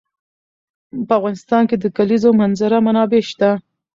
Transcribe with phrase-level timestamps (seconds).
[1.07, 3.49] په افغانستان کې د د کلیزو منظره منابع شته.